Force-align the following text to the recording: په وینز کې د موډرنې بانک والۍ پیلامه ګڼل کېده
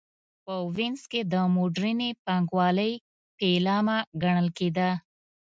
په 0.45 0.55
وینز 0.75 1.01
کې 1.11 1.21
د 1.33 1.35
موډرنې 1.55 2.09
بانک 2.25 2.47
والۍ 2.57 2.93
پیلامه 3.37 3.97
ګڼل 4.21 4.47
کېده 4.57 4.89